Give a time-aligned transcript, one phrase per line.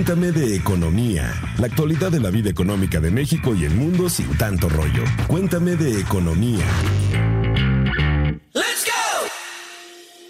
[0.00, 4.34] Cuéntame de economía, la actualidad de la vida económica de México y el mundo sin
[4.38, 5.04] tanto rollo.
[5.26, 6.64] Cuéntame de economía.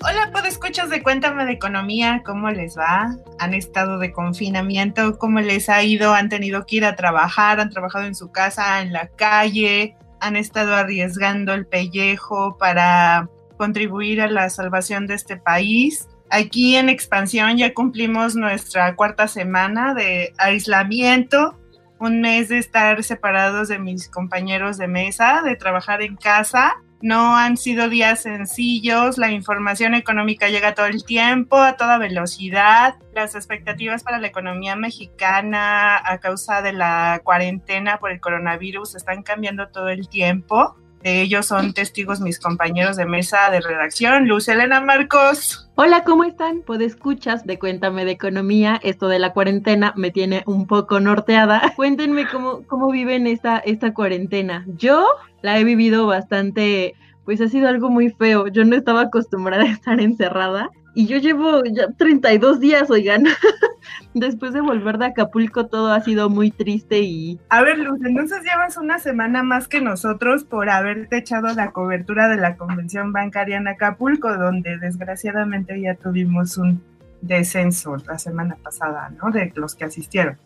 [0.03, 3.15] Hola, escuchas de Cuéntame de Economía, ¿cómo les va?
[3.39, 5.17] ¿Han estado de confinamiento?
[5.19, 6.15] ¿Cómo les ha ido?
[6.15, 7.61] ¿Han tenido que ir a trabajar?
[7.61, 9.95] ¿Han trabajado en su casa, en la calle?
[10.19, 16.09] ¿Han estado arriesgando el pellejo para contribuir a la salvación de este país?
[16.31, 21.59] Aquí en Expansión ya cumplimos nuestra cuarta semana de aislamiento,
[21.99, 26.77] un mes de estar separados de mis compañeros de mesa, de trabajar en casa.
[27.03, 32.95] No han sido días sencillos, la información económica llega todo el tiempo, a toda velocidad.
[33.13, 39.25] Las expectativas para la economía mexicana a causa de la cuarentena por el coronavirus están
[39.25, 40.77] cambiando todo el tiempo.
[41.03, 45.71] De ellos son testigos mis compañeros de mesa de redacción, Luz Elena Marcos.
[45.77, 46.63] Hola, ¿cómo están?
[46.81, 48.79] escuchas de Cuéntame de Economía.
[48.83, 51.73] Esto de la cuarentena me tiene un poco norteada.
[51.77, 54.67] Cuéntenme cómo, cómo viven esta, esta cuarentena.
[54.77, 55.07] Yo
[55.41, 58.49] la he vivido bastante, pues ha sido algo muy feo.
[58.49, 63.25] Yo no estaba acostumbrada a estar encerrada y yo llevo ya 32 días, oigan.
[64.15, 67.39] Después de volver de Acapulco todo ha sido muy triste y...
[67.49, 72.29] A ver, Luz, entonces llevas una semana más que nosotros por haberte echado la cobertura
[72.29, 76.83] de la convención bancaria en Acapulco, donde desgraciadamente ya tuvimos un
[77.21, 79.31] descenso la semana pasada, ¿no?
[79.31, 80.39] De los que asistieron.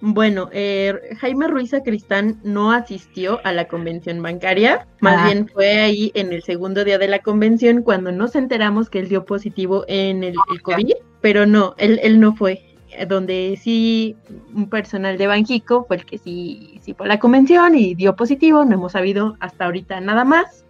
[0.00, 5.24] Bueno, eh, Jaime Ruiz Acristán no asistió a la convención bancaria, más ah.
[5.26, 9.08] bien fue ahí en el segundo día de la convención cuando nos enteramos que él
[9.08, 12.62] dio positivo en el, COVID, pero no, él, él no fue.
[13.08, 14.16] Donde sí,
[14.54, 18.16] un personal de Banjico fue el que sí, sí fue a la convención y dio
[18.16, 20.64] positivo, no hemos sabido hasta ahorita nada más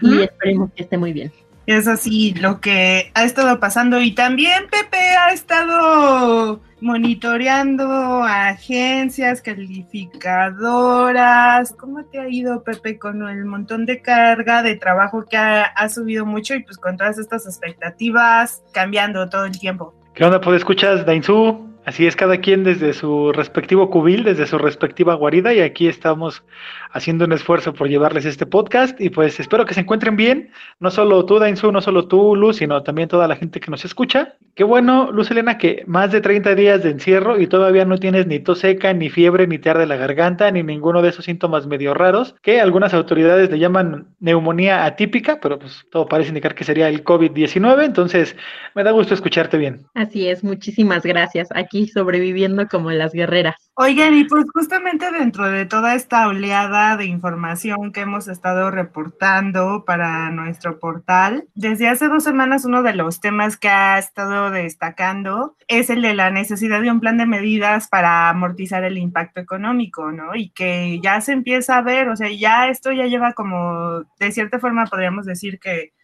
[0.00, 1.32] y esperemos que esté muy bien.
[1.66, 11.72] Es así lo que ha estado pasando y también Pepe ha estado monitoreando agencias calificadoras.
[11.78, 16.26] ¿Cómo te ha ido, Pepe, con el montón de carga de trabajo que ha, subido
[16.26, 19.94] mucho y pues con todas estas expectativas cambiando todo el tiempo?
[20.14, 20.40] ¿Qué onda?
[20.40, 21.71] Pues escuchas, Dainzú.
[21.84, 26.44] Así es, cada quien desde su respectivo cubil, desde su respectiva guarida, y aquí estamos
[26.92, 29.00] haciendo un esfuerzo por llevarles este podcast.
[29.00, 32.58] Y pues espero que se encuentren bien, no solo tú, Dainzu, no solo tú, Luz,
[32.58, 34.34] sino también toda la gente que nos escucha.
[34.54, 38.26] Qué bueno, Luz Elena, que más de 30 días de encierro y todavía no tienes
[38.28, 41.66] ni tos seca, ni fiebre, ni te arde la garganta, ni ninguno de esos síntomas
[41.66, 46.64] medio raros, que algunas autoridades le llaman neumonía atípica, pero pues todo parece indicar que
[46.64, 47.84] sería el COVID-19.
[47.84, 48.36] Entonces,
[48.76, 49.86] me da gusto escucharte bien.
[49.94, 51.48] Así es, muchísimas gracias
[51.86, 53.56] sobreviviendo como las guerreras.
[53.74, 59.84] Oigan, y pues justamente dentro de toda esta oleada de información que hemos estado reportando
[59.86, 65.56] para nuestro portal, desde hace dos semanas uno de los temas que ha estado destacando
[65.68, 70.12] es el de la necesidad de un plan de medidas para amortizar el impacto económico,
[70.12, 70.34] ¿no?
[70.34, 74.32] Y que ya se empieza a ver, o sea, ya esto ya lleva como, de
[74.32, 75.94] cierta forma podríamos decir que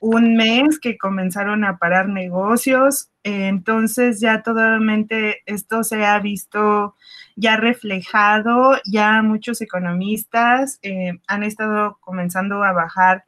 [0.00, 6.94] un mes que comenzaron a parar negocios, entonces ya totalmente esto se ha visto
[7.36, 13.24] ya reflejado, ya muchos economistas eh, han estado comenzando a bajar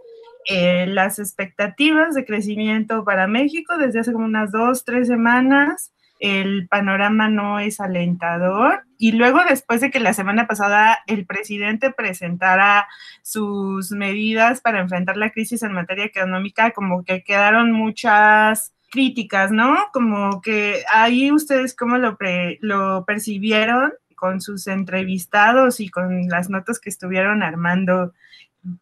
[0.49, 6.69] eh, las expectativas de crecimiento para México desde hace como unas dos, tres semanas el
[6.69, 8.85] panorama no es alentador.
[8.99, 12.87] Y luego, después de que la semana pasada el presidente presentara
[13.23, 19.77] sus medidas para enfrentar la crisis en materia económica, como que quedaron muchas críticas, ¿no?
[19.93, 22.19] Como que ahí ustedes cómo lo,
[22.61, 28.13] lo percibieron con sus entrevistados y con las notas que estuvieron armando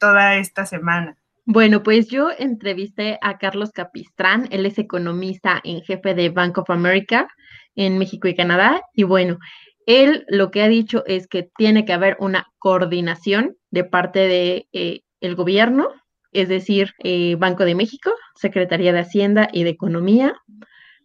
[0.00, 1.17] toda esta semana.
[1.50, 6.68] Bueno, pues yo entrevisté a Carlos Capistrán, él es economista en jefe de Bank of
[6.68, 7.26] America
[7.74, 9.38] en México y Canadá, y bueno,
[9.86, 14.68] él lo que ha dicho es que tiene que haber una coordinación de parte de
[14.74, 15.88] eh, el gobierno,
[16.32, 20.34] es decir, eh, Banco de México, Secretaría de Hacienda y de Economía,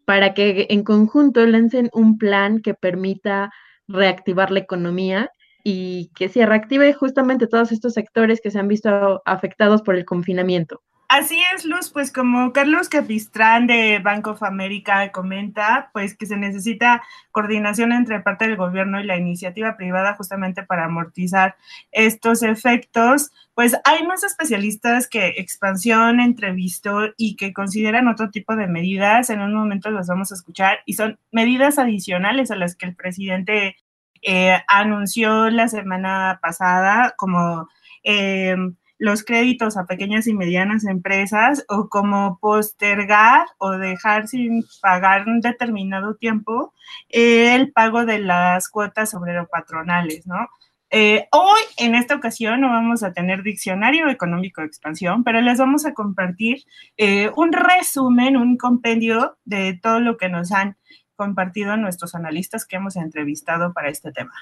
[0.03, 3.49] para que en conjunto lancen un plan que permita
[3.87, 5.31] reactivar la economía
[5.63, 10.05] y que se reactive justamente todos estos sectores que se han visto afectados por el
[10.05, 10.81] confinamiento.
[11.15, 16.37] Así es, Luz, pues como Carlos Capistrán de Bank of America comenta, pues que se
[16.37, 21.55] necesita coordinación entre parte del gobierno y la iniciativa privada justamente para amortizar
[21.91, 23.29] estos efectos.
[23.53, 29.29] Pues hay más especialistas que Expansión entrevistó y que consideran otro tipo de medidas.
[29.29, 32.95] En un momento los vamos a escuchar y son medidas adicionales a las que el
[32.95, 33.75] presidente
[34.23, 37.67] eh, anunció la semana pasada, como
[38.03, 38.55] eh,
[38.97, 45.41] los créditos a pequeñas y medianas empresas o como postergar o dejar sin pagar un
[45.41, 46.73] determinado tiempo
[47.09, 50.47] el pago de las cuotas obrero patronales, ¿no?
[50.95, 55.57] Eh, hoy, en esta ocasión, no vamos a tener diccionario económico de expansión, pero les
[55.57, 56.65] vamos a compartir
[56.97, 60.77] eh, un resumen, un compendio de todo lo que nos han
[61.15, 64.33] compartido nuestros analistas que hemos entrevistado para este tema.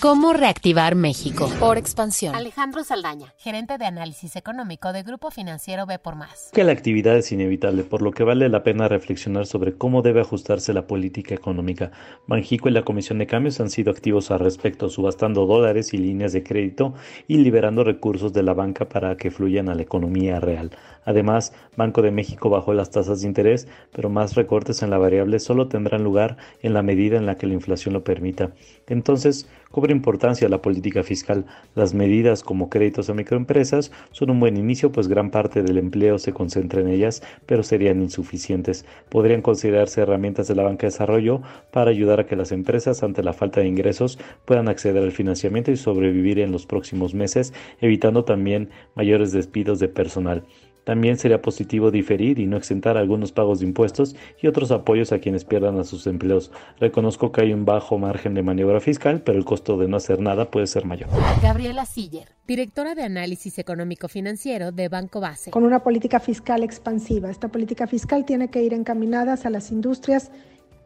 [0.00, 1.50] ¿Cómo reactivar México?
[1.58, 2.32] Por expansión.
[2.36, 6.50] Alejandro Saldaña, gerente de análisis económico de Grupo Financiero B por Más.
[6.52, 10.20] Que la actividad es inevitable, por lo que vale la pena reflexionar sobre cómo debe
[10.20, 11.90] ajustarse la política económica.
[12.28, 16.32] Banjico y la Comisión de Cambios han sido activos al respecto, subastando dólares y líneas
[16.32, 16.94] de crédito
[17.26, 20.70] y liberando recursos de la banca para que fluyan a la economía real.
[21.06, 25.40] Además, Banco de México bajó las tasas de interés, pero más recortes en la variable
[25.40, 28.52] solo tendrán lugar en la medida en la que la inflación lo permita.
[28.86, 29.48] Entonces,
[29.92, 31.44] importancia la política fiscal.
[31.74, 36.18] Las medidas como créditos a microempresas son un buen inicio, pues gran parte del empleo
[36.18, 38.84] se concentra en ellas, pero serían insuficientes.
[39.08, 41.42] Podrían considerarse herramientas de la banca de desarrollo
[41.72, 45.70] para ayudar a que las empresas, ante la falta de ingresos, puedan acceder al financiamiento
[45.70, 50.44] y sobrevivir en los próximos meses, evitando también mayores despidos de personal.
[50.88, 55.18] También sería positivo diferir y no exentar algunos pagos de impuestos y otros apoyos a
[55.18, 56.50] quienes pierdan a sus empleos.
[56.80, 60.18] Reconozco que hay un bajo margen de maniobra fiscal, pero el costo de no hacer
[60.18, 61.10] nada puede ser mayor.
[61.42, 65.50] Gabriela Siller, directora de análisis económico financiero de Banco Base.
[65.50, 67.28] Con una política fiscal expansiva.
[67.28, 70.30] Esta política fiscal tiene que ir encaminada a las industrias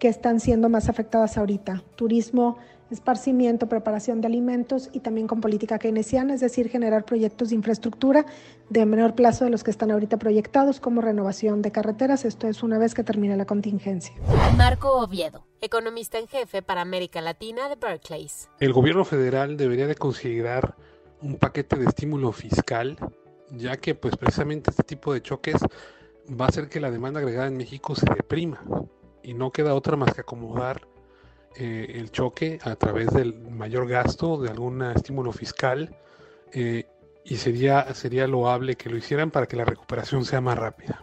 [0.00, 1.84] que están siendo más afectadas ahorita.
[1.94, 2.58] Turismo,
[2.92, 8.26] esparcimiento, preparación de alimentos y también con política keynesiana, es decir, generar proyectos de infraestructura
[8.70, 12.24] de menor plazo de los que están ahorita proyectados, como renovación de carreteras.
[12.24, 14.14] Esto es una vez que termine la contingencia.
[14.56, 18.28] Marco Oviedo, economista en jefe para América Latina de Berkeley.
[18.60, 20.76] El gobierno federal debería de considerar
[21.20, 22.96] un paquete de estímulo fiscal,
[23.50, 25.56] ya que pues precisamente este tipo de choques
[26.28, 28.62] va a hacer que la demanda agregada en México se deprima
[29.22, 30.88] y no queda otra más que acomodar
[31.56, 35.96] eh, el choque a través del mayor gasto, de algún estímulo fiscal,
[36.52, 36.86] eh,
[37.24, 41.02] y sería, sería loable que lo hicieran para que la recuperación sea más rápida.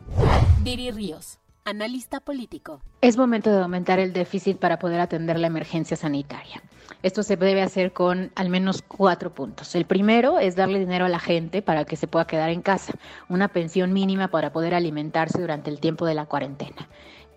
[0.62, 2.82] Viri Ríos, analista político.
[3.02, 6.62] Es momento de aumentar el déficit para poder atender la emergencia sanitaria.
[7.02, 9.74] Esto se debe hacer con al menos cuatro puntos.
[9.76, 12.94] El primero es darle dinero a la gente para que se pueda quedar en casa,
[13.30, 16.90] una pensión mínima para poder alimentarse durante el tiempo de la cuarentena.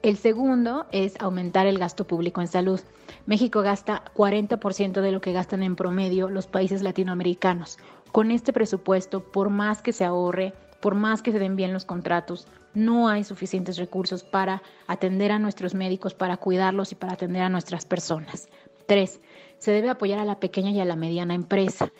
[0.02, 2.80] El segundo es aumentar el gasto público en salud.
[3.24, 7.78] México gasta 40% de lo que gastan en promedio los países latinoamericanos.
[8.10, 11.84] Con este presupuesto, por más que se ahorre, por más que se den bien los
[11.84, 17.42] contratos, no hay suficientes recursos para atender a nuestros médicos, para cuidarlos y para atender
[17.42, 18.48] a nuestras personas.
[18.88, 19.20] Tres,
[19.58, 21.92] se debe apoyar a la pequeña y a la mediana empresa,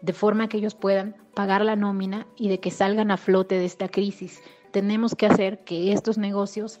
[0.00, 3.66] de forma que ellos puedan pagar la nómina y de que salgan a flote de
[3.66, 4.40] esta crisis.
[4.70, 6.80] Tenemos que hacer que estos negocios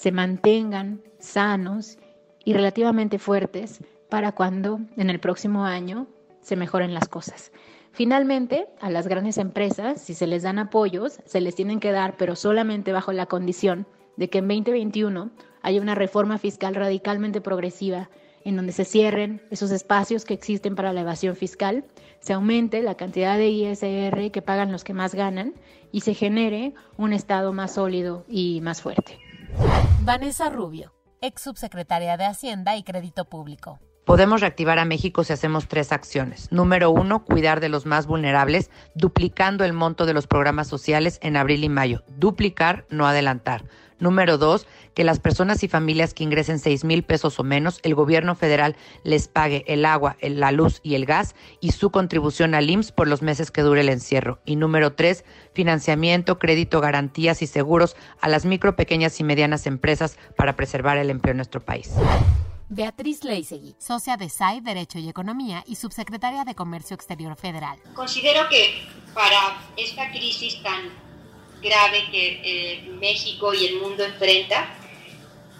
[0.00, 1.98] se mantengan sanos
[2.42, 6.06] y relativamente fuertes para cuando en el próximo año
[6.40, 7.52] se mejoren las cosas.
[7.92, 12.16] Finalmente, a las grandes empresas, si se les dan apoyos, se les tienen que dar,
[12.16, 13.86] pero solamente bajo la condición
[14.16, 18.08] de que en 2021 haya una reforma fiscal radicalmente progresiva
[18.46, 21.84] en donde se cierren esos espacios que existen para la evasión fiscal,
[22.20, 25.52] se aumente la cantidad de ISR que pagan los que más ganan
[25.92, 29.18] y se genere un Estado más sólido y más fuerte.
[30.02, 33.78] Vanessa Rubio, ex subsecretaria de Hacienda y Crédito Público.
[34.04, 36.50] Podemos reactivar a México si hacemos tres acciones.
[36.50, 41.36] Número uno, cuidar de los más vulnerables, duplicando el monto de los programas sociales en
[41.36, 42.02] abril y mayo.
[42.16, 43.64] Duplicar, no adelantar.
[44.00, 47.94] Número dos, que las personas y familias que ingresen 6 mil pesos o menos, el
[47.94, 52.68] gobierno federal les pague el agua, la luz y el gas y su contribución al
[52.68, 54.40] IMSS por los meses que dure el encierro.
[54.44, 60.18] Y número tres, financiamiento, crédito, garantías y seguros a las micro, pequeñas y medianas empresas
[60.36, 61.90] para preservar el empleo en nuestro país.
[62.72, 67.78] Beatriz Leisegui, socia de SAI Derecho y Economía y subsecretaria de Comercio Exterior Federal.
[67.94, 71.09] Considero que para esta crisis tan
[71.60, 74.66] grave que eh, México y el mundo enfrenta,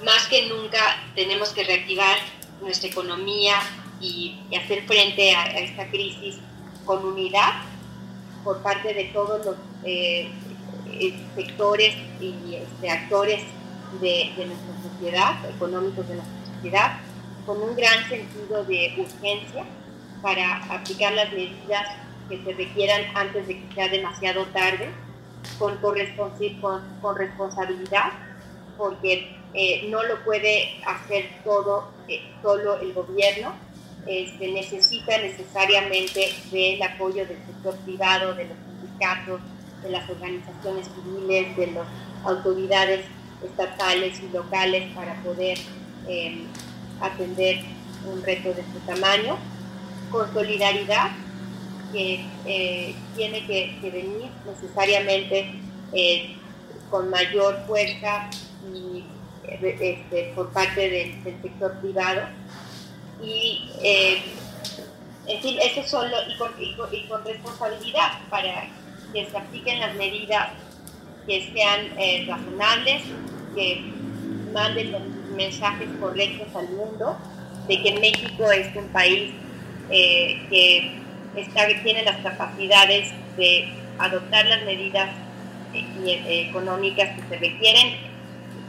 [0.04, 0.80] más que nunca
[1.14, 2.16] tenemos que reactivar
[2.60, 3.56] nuestra economía
[4.00, 6.36] y, hacer frente a, esta crisis
[6.84, 7.62] con unidad
[8.42, 10.30] por parte de todos los eh,
[10.92, 13.42] eh, sectores y este, actores
[14.00, 16.98] de, de, nuestra sociedad, económicos de nuestra sociedad,
[17.44, 19.64] con un gran sentido de urgencia
[20.22, 21.86] para aplicar las medidas
[22.28, 24.88] que se requieran antes de que sea demasiado tarde
[25.58, 28.12] con, con, responsabilidad,
[28.76, 33.52] porque eh, no lo puede hacer todo eh, solo el gobierno,
[34.06, 39.40] este, necesita necesariamente del apoyo del sector privado, de los sindicatos,
[39.82, 41.86] de las organizaciones civiles, de las
[42.24, 43.04] autoridades
[43.44, 45.58] estatales y locales para poder
[46.06, 46.46] em,
[47.00, 47.60] atender
[48.10, 49.36] un reto de este tamaño,
[50.10, 51.10] con solidaridad
[51.92, 55.52] que eh, tiene que, venir necesariamente
[55.92, 56.36] eh,
[56.90, 58.30] con mayor fuerza
[58.74, 59.04] y
[59.44, 62.22] este, por parte del, sector privado.
[63.22, 63.68] Y
[65.26, 66.50] en fin, eso solo y con,
[66.92, 68.66] y con, responsabilidad para
[69.12, 70.50] que se apliquen las medidas
[71.26, 73.02] que sean eh, razonables,
[73.54, 73.82] que
[74.52, 75.02] manden los
[75.36, 77.16] mensajes correctos al mundo
[77.68, 79.30] de que México es un país
[79.90, 80.98] eh, que
[81.36, 85.10] está, tiene las capacidades de adoptar las medidas
[85.74, 87.98] eh, económicas que se requieren,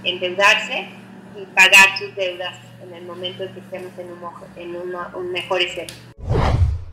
[0.04, 0.90] endeudarse
[1.36, 4.20] y pagar sus deudas en el momento en que estemos en un,
[4.56, 5.96] en un mejor escenario.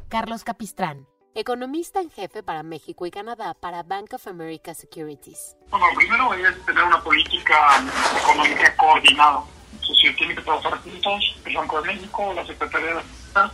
[0.09, 5.57] Carlos Capistrán, economista en jefe para México y Canadá para Bank of America Securities.
[5.71, 7.85] Bueno, primero es tener una política
[8.17, 9.43] económica coordinada.
[9.83, 13.53] Es tiene que trabajar juntos el Banco de México, la Secretaría de la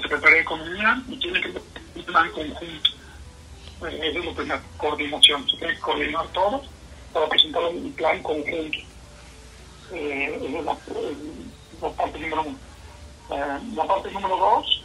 [0.00, 1.62] Secretaría de Economía y tiene que tener
[1.96, 2.90] un plan conjunto.
[3.82, 5.48] Eh, eso es lo primero, coordinación.
[5.48, 6.68] Se tiene que coordinar todos
[7.12, 8.78] para presentar un plan conjunto.
[9.92, 12.58] Eh, esa es la, parte número uno.
[13.30, 14.82] Eh, la parte número dos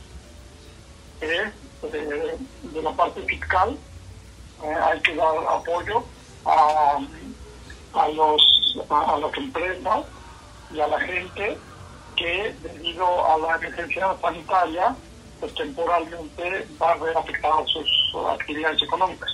[1.22, 1.54] es
[1.94, 3.78] eh, de la parte fiscal.
[4.64, 6.04] Eh, hay que dar apoyo
[6.46, 7.00] a,
[7.94, 10.06] a, los, a, las empresas
[10.74, 11.58] y a la gente
[12.18, 14.96] que debido a la emergencia sanitaria
[15.40, 19.30] pues temporalmente va a ver afectadas sus actividades económicas.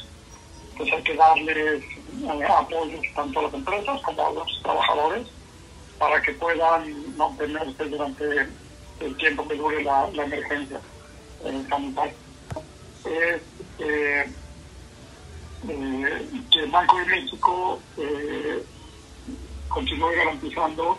[0.71, 5.27] Entonces hay que darles eh, apoyo tanto a las empresas como a los trabajadores
[5.97, 8.47] para que puedan mantenerse durante
[8.99, 10.79] el tiempo que dure la emergencia
[13.05, 13.41] es
[13.79, 14.31] eh,
[16.51, 18.63] que el Banco de México eh,
[19.69, 20.97] continúe garantizando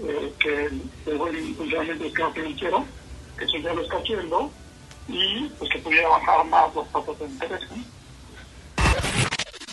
[0.00, 2.84] eh, que el buen funcionamiento del sistema financiero,
[3.38, 4.50] que eso ya lo está haciendo,
[5.08, 7.60] y pues que pudiera bajar más los tasas de interés.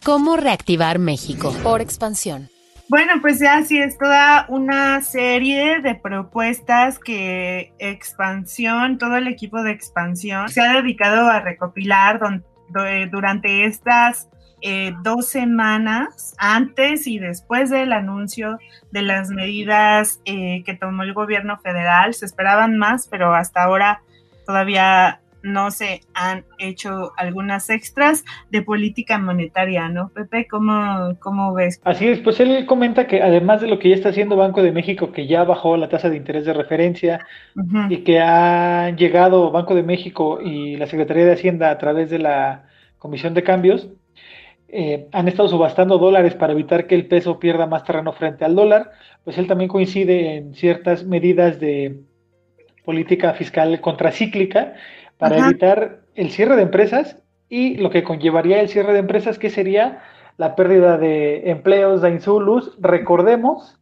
[0.03, 1.53] ¿Cómo reactivar México?
[1.63, 2.49] Por expansión.
[2.89, 9.61] Bueno, pues ya sí es toda una serie de propuestas que expansión, todo el equipo
[9.61, 12.19] de expansión se ha dedicado a recopilar
[13.11, 14.27] durante estas
[14.61, 18.59] eh, dos semanas antes y después del anuncio
[18.91, 22.13] de las medidas eh, que tomó el gobierno federal.
[22.13, 24.01] Se esperaban más, pero hasta ahora
[24.45, 30.09] todavía no se han hecho algunas extras de política monetaria, ¿no?
[30.09, 31.79] Pepe, ¿cómo, cómo ves?
[31.83, 34.71] Así es, pues él comenta que además de lo que ya está haciendo Banco de
[34.71, 37.25] México, que ya bajó la tasa de interés de referencia
[37.89, 42.19] y que han llegado Banco de México y la Secretaría de Hacienda a través de
[42.19, 42.65] la
[42.97, 43.87] Comisión de Cambios,
[44.71, 48.55] eh, han estado subastando dólares para evitar que el peso pierda más terreno frente al
[48.55, 48.91] dólar,
[49.23, 52.01] pues él también coincide en ciertas medidas de
[52.85, 54.73] política fiscal contracíclica
[55.17, 59.49] para evitar el cierre de empresas y lo que conllevaría el cierre de empresas, que
[59.49, 60.01] sería
[60.37, 62.71] la pérdida de empleos de Insulus.
[62.79, 63.79] Recordemos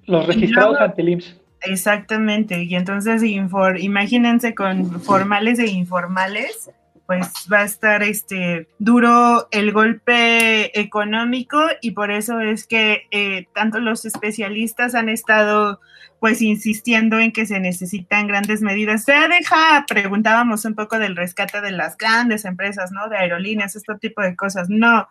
[0.06, 1.40] los, registrados ante el IMSS.
[1.62, 6.70] Exactamente, y entonces imagínense con formales e informales,
[7.06, 13.46] pues va a estar este duro el golpe económico y por eso es que eh,
[13.54, 15.80] tanto los especialistas han estado
[16.25, 19.04] pues insistiendo en que se necesitan grandes medidas.
[19.04, 23.11] Se deja, preguntábamos un poco del rescate de las grandes empresas, ¿no?
[23.11, 24.71] De aerolíneas, este tipo de cosas.
[24.71, 25.07] No,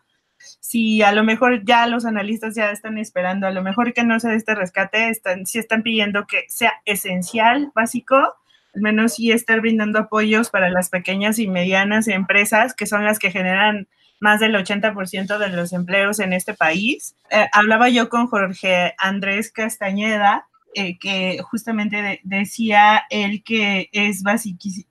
[0.60, 4.20] si a lo mejor ya los analistas ya están esperando, a lo mejor que no
[4.20, 8.16] sea este rescate, están, si están pidiendo que sea esencial, básico,
[8.74, 13.20] al menos sí estar brindando apoyos para las pequeñas y medianas empresas, que son las
[13.20, 13.88] que generan
[14.20, 17.16] más del 80% de los empleos en este país.
[17.30, 24.24] Eh, hablaba yo con Jorge Andrés Castañeda, eh, que justamente decía él que es,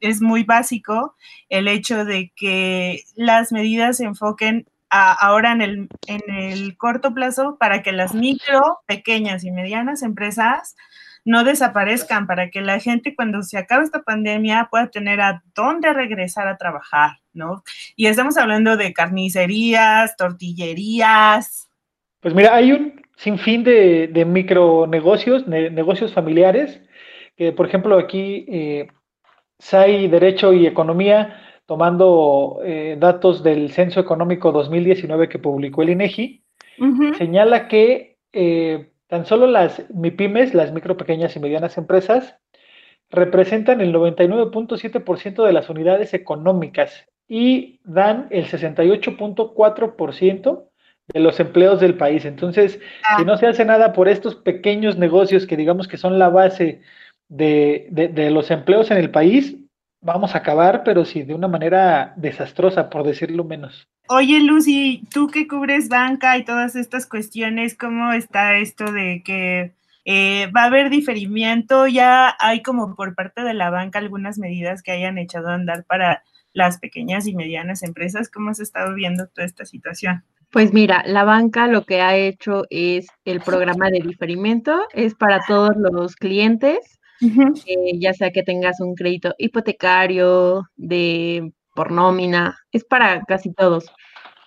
[0.00, 1.14] es muy básico
[1.48, 7.56] el hecho de que las medidas se enfoquen ahora en el, en el corto plazo
[7.58, 10.76] para que las micro, pequeñas y medianas empresas
[11.24, 15.92] no desaparezcan, para que la gente cuando se acabe esta pandemia pueda tener a dónde
[15.92, 17.62] regresar a trabajar, ¿no?
[17.96, 21.68] Y estamos hablando de carnicerías, tortillerías.
[22.20, 26.81] Pues mira, hay un sinfín de, de micronegocios, negocios familiares,
[27.37, 28.88] que por ejemplo aquí eh,
[29.59, 36.45] SAI Derecho y Economía, tomando eh, datos del Censo Económico 2019 que publicó el INEGI,
[37.16, 42.38] señala que eh, Tan solo las MIPIMES, las micro, pequeñas y medianas empresas,
[43.11, 50.64] representan el 99.7% de las unidades económicas y dan el 68.4%
[51.12, 52.25] de los empleos del país.
[52.25, 53.25] Entonces, si ah.
[53.25, 56.83] no se hace nada por estos pequeños negocios que digamos que son la base
[57.28, 59.57] de, de los empleos en el país,
[60.02, 63.88] vamos a acabar, pero sí de una manera desastrosa, por decirlo menos.
[64.09, 69.75] Oye, Lucy, tú que cubres banca y todas estas cuestiones, ¿cómo está esto de que
[70.04, 71.87] eh, va a haber diferimiento?
[71.87, 75.85] Ya hay como por parte de la banca algunas medidas que hayan echado a andar
[75.85, 78.28] para las pequeñas y medianas empresas.
[78.28, 80.25] ¿Cómo has estado viendo toda esta situación?
[80.52, 85.40] Pues mira, la banca lo que ha hecho es el programa de diferimiento, es para
[85.49, 87.00] todos los clientes
[87.66, 93.87] eh, ya sea que tengas un crédito hipotecario, de por nómina, es para casi todos.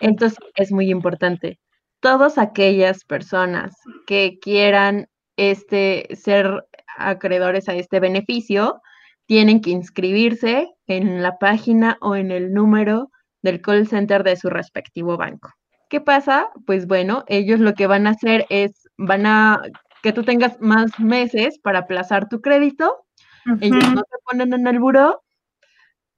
[0.01, 1.59] Entonces es muy importante.
[2.01, 5.07] Todas aquellas personas que quieran
[5.38, 6.65] este ser
[6.97, 8.81] acreedores a este beneficio
[9.25, 13.09] tienen que inscribirse en la página o en el número
[13.41, 15.50] del call center de su respectivo banco.
[15.95, 16.49] ¿Qué pasa?
[16.65, 19.61] Pues bueno, ellos lo que van a hacer es, van a
[20.03, 23.05] que tú tengas más meses para aplazar tu crédito.
[23.61, 25.23] Ellos no te ponen en el buró,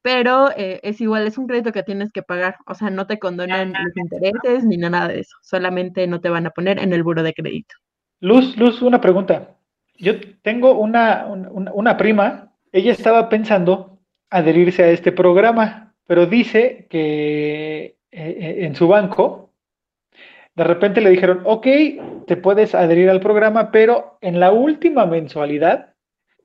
[0.02, 2.56] pero eh, es igual, es un crédito que tienes que pagar.
[2.66, 5.38] O sea, no te condonan los intereses ni nada de eso.
[5.44, 7.76] Solamente no te van a poner en el buro de crédito.
[8.20, 9.58] Luz, Luz, una pregunta.
[10.00, 14.00] Yo tengo una, una prima, ella estaba pensando
[14.32, 19.47] adherirse a este programa, pero dice que eh, eh, en su banco
[20.58, 21.68] de repente le dijeron, ok,
[22.26, 25.94] te puedes adherir al programa, pero en la última mensualidad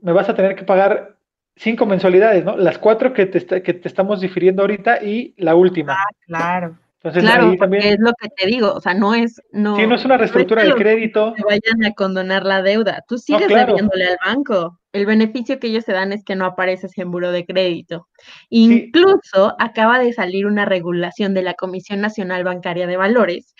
[0.02, 1.16] me vas a tener que pagar
[1.56, 2.54] cinco mensualidades, ¿no?
[2.58, 5.94] Las cuatro que te, que te estamos difiriendo ahorita y la última.
[5.94, 6.78] Ah, claro.
[6.96, 7.84] Entonces, claro, también...
[7.84, 9.40] es lo que te digo, o sea, no es...
[9.50, 11.32] No, sí, no es una reestructura del crédito.
[11.34, 14.78] Que vayan a condonar la deuda, tú sigues debiéndole al banco.
[14.92, 18.08] El beneficio que ellos te dan es que no apareces en buro de crédito.
[18.50, 23.54] Incluso acaba de salir una regulación de la Comisión Nacional Bancaria de Valores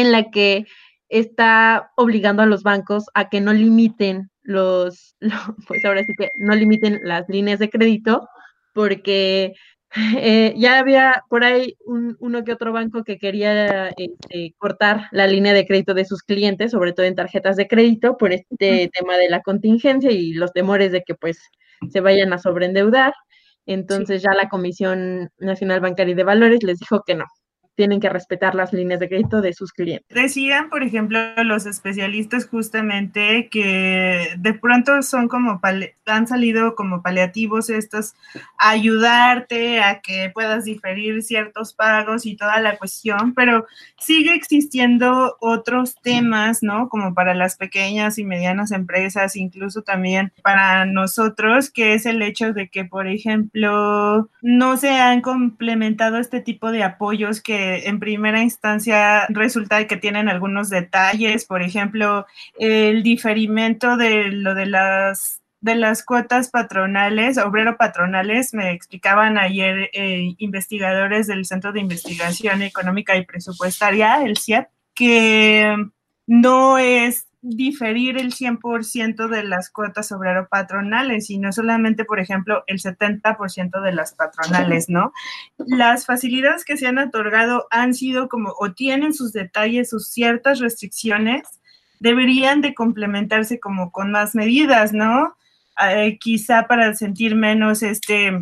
[0.00, 0.66] en la que
[1.08, 5.14] está obligando a los bancos a que no limiten los,
[5.68, 8.26] pues ahora sí que no limiten las líneas de crédito,
[8.72, 9.52] porque
[10.16, 15.52] eh, ya había por ahí uno que otro banco que quería este, cortar la línea
[15.52, 19.28] de crédito de sus clientes, sobre todo en tarjetas de crédito, por este tema de
[19.28, 21.38] la contingencia y los temores de que pues
[21.90, 23.12] se vayan a sobreendeudar.
[23.66, 27.26] Entonces ya la Comisión Nacional Bancaria de Valores les dijo que no,
[27.74, 30.06] tienen que respetar las líneas de crédito de sus clientes.
[30.08, 35.60] Decían, por ejemplo, los especialistas justamente que de pronto son como,
[36.06, 38.14] han salido como paliativos estos,
[38.58, 43.66] ayudarte a que puedas diferir ciertos pagos y toda la cuestión, pero
[43.98, 46.88] sigue existiendo otros temas, ¿no?
[46.88, 52.52] Como para las pequeñas y medianas empresas, incluso también para nosotros, que es el hecho
[52.52, 58.42] de que, por ejemplo, no se han complementado este tipo de apoyos que en primera
[58.42, 62.26] instancia resulta que tienen algunos detalles, por ejemplo,
[62.58, 69.90] el diferimiento de lo de las de las cuotas patronales, obrero patronales, me explicaban ayer
[69.92, 75.76] eh, investigadores del Centro de Investigación Económica y Presupuestaria, el CIEP, que
[76.26, 82.62] no es diferir el 100% de las cuotas obrero patronales y no solamente, por ejemplo,
[82.68, 85.12] el 70% de las patronales, ¿no?
[85.58, 90.60] Las facilidades que se han otorgado han sido como o tienen sus detalles, sus ciertas
[90.60, 91.42] restricciones,
[91.98, 95.36] deberían de complementarse como con más medidas, ¿no?
[95.84, 98.32] Eh, quizá para sentir menos este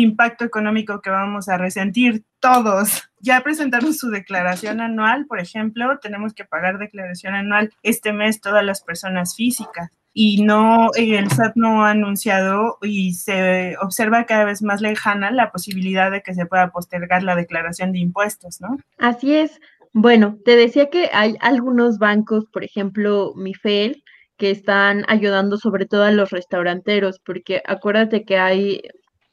[0.00, 3.04] impacto económico que vamos a resentir todos.
[3.20, 8.64] Ya presentaron su declaración anual, por ejemplo, tenemos que pagar declaración anual este mes todas
[8.64, 14.62] las personas físicas y no, el SAT no ha anunciado y se observa cada vez
[14.62, 18.78] más lejana la posibilidad de que se pueda postergar la declaración de impuestos, ¿no?
[18.98, 19.60] Así es.
[19.92, 24.04] Bueno, te decía que hay algunos bancos, por ejemplo, Mifel,
[24.36, 28.82] que están ayudando sobre todo a los restauranteros, porque acuérdate que hay,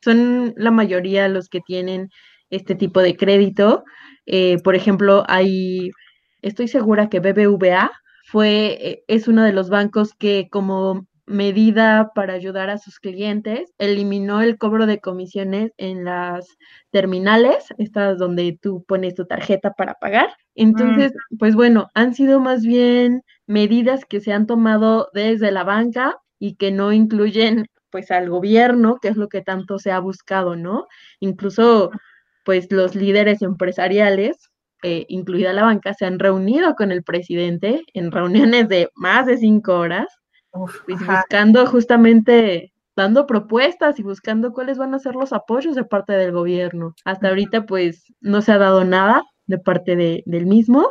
[0.03, 2.09] son la mayoría los que tienen
[2.49, 3.83] este tipo de crédito.
[4.25, 5.91] Eh, por ejemplo, hay,
[6.41, 7.91] estoy segura que BBVA
[8.25, 13.73] fue, eh, es uno de los bancos que como medida para ayudar a sus clientes,
[13.77, 16.47] eliminó el cobro de comisiones en las
[16.91, 20.29] terminales, estas donde tú pones tu tarjeta para pagar.
[20.55, 26.17] Entonces, pues bueno, han sido más bien medidas que se han tomado desde la banca
[26.39, 30.55] y que no incluyen pues al gobierno, que es lo que tanto se ha buscado,
[30.55, 30.87] ¿no?
[31.19, 31.91] Incluso
[32.43, 34.49] pues los líderes empresariales,
[34.83, 39.37] eh, incluida la banca, se han reunido con el presidente en reuniones de más de
[39.37, 40.07] cinco horas
[40.51, 46.13] pues, buscando justamente, dando propuestas y buscando cuáles van a ser los apoyos de parte
[46.13, 46.93] del gobierno.
[47.05, 50.89] Hasta ahorita pues no se ha dado nada de parte de, del mismo.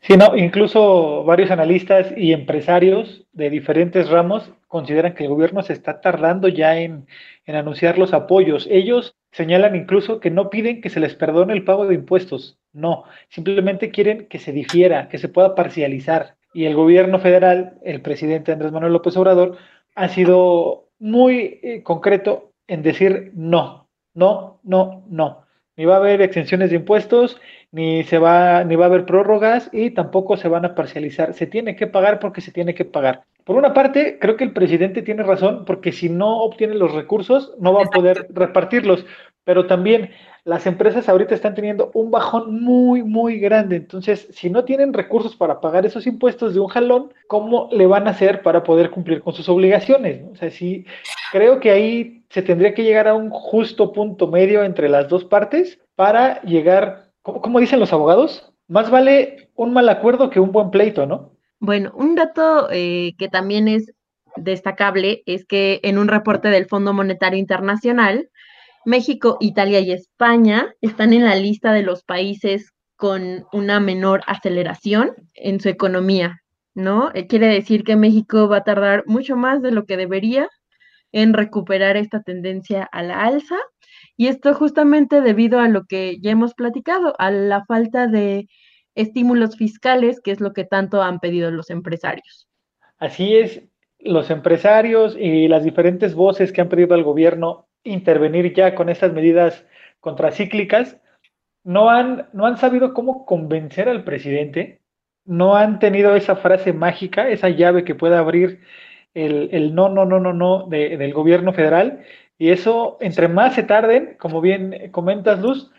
[0.00, 5.72] Sí, no, incluso varios analistas y empresarios de diferentes ramos consideran que el gobierno se
[5.72, 7.06] está tardando ya en,
[7.46, 8.68] en, anunciar los apoyos.
[8.70, 13.04] Ellos señalan incluso que no piden que se les perdone el pago de impuestos, no,
[13.28, 18.52] simplemente quieren que se difiera, que se pueda parcializar y el gobierno federal, el presidente
[18.52, 19.58] Andrés Manuel López Obrador,
[19.94, 25.44] ha sido muy eh, concreto en decir no, no, no, no.
[25.76, 29.70] Ni va a haber exenciones de impuestos, ni se va, ni va a haber prórrogas
[29.72, 31.34] y tampoco se van a parcializar.
[31.34, 33.22] Se tiene que pagar porque se tiene que pagar.
[33.48, 37.54] Por una parte, creo que el presidente tiene razón, porque si no obtiene los recursos,
[37.58, 39.06] no va a poder repartirlos.
[39.44, 40.10] Pero también
[40.44, 43.76] las empresas ahorita están teniendo un bajón muy, muy grande.
[43.76, 48.06] Entonces, si no tienen recursos para pagar esos impuestos de un jalón, ¿cómo le van
[48.06, 50.26] a hacer para poder cumplir con sus obligaciones?
[50.30, 50.84] O sea, sí,
[51.32, 55.24] creo que ahí se tendría que llegar a un justo punto medio entre las dos
[55.24, 58.52] partes para llegar, ¿cómo, dicen los abogados?
[58.66, 61.37] Más vale un mal acuerdo que un buen pleito, ¿no?
[61.60, 63.92] Bueno, un dato eh, que también es
[64.36, 68.30] destacable es que en un reporte del Fondo Monetario Internacional,
[68.84, 75.12] México, Italia y España están en la lista de los países con una menor aceleración
[75.34, 76.40] en su economía,
[76.74, 77.10] ¿no?
[77.14, 80.48] Eh, quiere decir que México va a tardar mucho más de lo que debería
[81.12, 83.56] en recuperar esta tendencia a la alza.
[84.16, 88.48] Y esto justamente debido a lo que ya hemos platicado, a la falta de
[88.98, 92.48] estímulos fiscales, que es lo que tanto han pedido los empresarios.
[92.98, 93.62] Así es,
[94.00, 99.12] los empresarios y las diferentes voces que han pedido al gobierno intervenir ya con estas
[99.12, 99.64] medidas
[100.00, 100.98] contracíclicas,
[101.64, 104.80] no han, no han sabido cómo convencer al presidente,
[105.24, 108.60] no han tenido esa frase mágica, esa llave que pueda abrir
[109.14, 112.04] el, el no, no, no, no, no del gobierno federal.
[112.38, 115.70] Y eso, entre más se tarden, como bien comentas, Luz,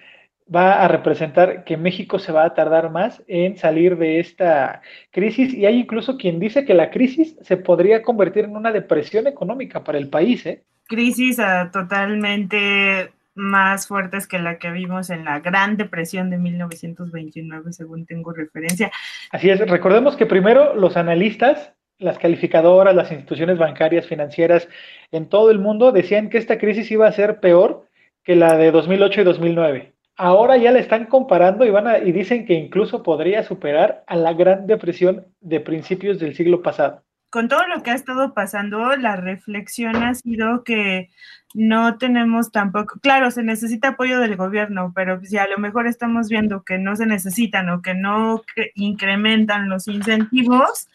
[0.54, 4.82] va a representar que México se va a tardar más en salir de esta
[5.12, 9.28] crisis y hay incluso quien dice que la crisis se podría convertir en una depresión
[9.28, 10.46] económica para el país.
[10.46, 10.64] ¿eh?
[10.90, 17.72] crisis uh, totalmente más fuertes que la que vimos en la Gran Depresión de 1929,
[17.72, 18.92] según tengo referencia.
[19.32, 24.68] Así es, recordemos que primero los analistas, las calificadoras, las instituciones bancarias, financieras
[25.12, 27.86] en todo el mundo decían que esta crisis iba a ser peor
[28.24, 29.94] que la de 2008 y 2009.
[30.22, 34.18] Ahora ya la están comparando y, van a, y dicen que incluso podría superar a
[34.18, 37.02] la Gran Depresión de principios del siglo pasado.
[37.30, 41.10] Con todo lo que ha estado pasando, la reflexión ha sido que
[41.54, 46.28] no tenemos tampoco, claro, se necesita apoyo del gobierno, pero si a lo mejor estamos
[46.28, 48.42] viendo que no se necesitan o que no
[48.76, 50.90] incrementan los incentivos,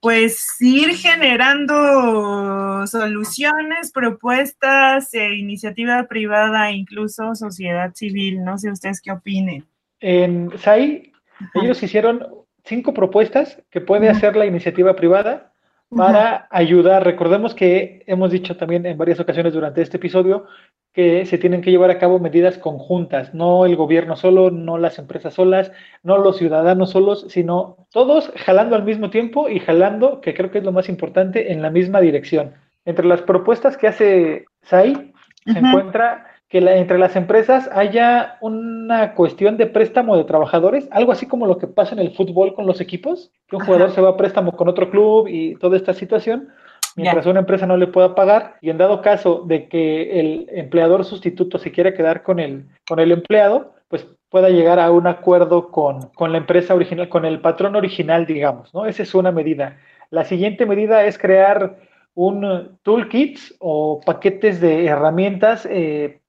[0.00, 8.44] pues ir generando soluciones, propuestas, e iniciativa privada, incluso sociedad civil.
[8.44, 9.66] No sé ustedes qué opinen.
[10.00, 11.12] En SAI,
[11.54, 12.24] ellos hicieron
[12.64, 15.52] cinco propuestas que puede hacer la iniciativa privada
[15.94, 17.04] para ayudar.
[17.04, 20.46] Recordemos que hemos dicho también en varias ocasiones durante este episodio
[20.92, 24.98] que se tienen que llevar a cabo medidas conjuntas, no el gobierno solo, no las
[24.98, 25.70] empresas solas,
[26.02, 30.58] no los ciudadanos solos, sino todos jalando al mismo tiempo y jalando, que creo que
[30.58, 32.54] es lo más importante, en la misma dirección.
[32.84, 35.12] Entre las propuestas que hace SAI
[35.44, 41.26] se encuentra que entre las empresas haya una cuestión de préstamo de trabajadores, algo así
[41.26, 44.10] como lo que pasa en el fútbol con los equipos, que un jugador se va
[44.10, 46.48] a préstamo con otro club y toda esta situación,
[46.96, 51.04] mientras una empresa no le pueda pagar, y en dado caso de que el empleador
[51.04, 55.70] sustituto se quiera quedar con el, con el empleado, pues pueda llegar a un acuerdo
[55.70, 58.86] con, con la empresa original, con el patrón original, digamos, ¿no?
[58.86, 59.78] Esa es una medida.
[60.10, 61.76] La siguiente medida es crear
[62.14, 66.20] un toolkit o paquetes de herramientas eh,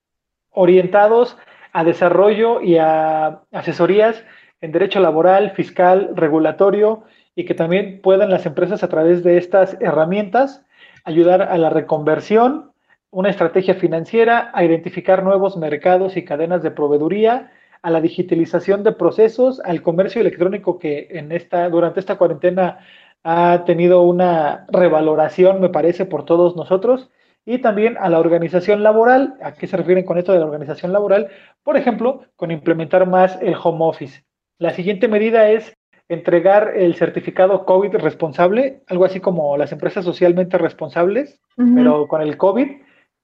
[0.51, 1.37] orientados
[1.73, 4.23] a desarrollo y a asesorías
[4.61, 7.03] en derecho laboral, fiscal, regulatorio
[7.35, 10.65] y que también puedan las empresas a través de estas herramientas
[11.05, 12.71] ayudar a la reconversión,
[13.11, 18.91] una estrategia financiera, a identificar nuevos mercados y cadenas de proveeduría, a la digitalización de
[18.91, 22.79] procesos, al comercio electrónico que en esta, durante esta cuarentena
[23.23, 27.09] ha tenido una revaloración, me parece, por todos nosotros,
[27.49, 29.33] y también a la organización laboral.
[29.41, 31.29] ¿A qué se refieren con esto de la organización laboral?
[31.63, 34.23] Por ejemplo, con implementar más el home office.
[34.59, 35.73] La siguiente medida es
[36.09, 42.37] entregar el certificado COVID responsable, algo así como las empresas socialmente responsables, pero con el
[42.37, 42.69] COVID,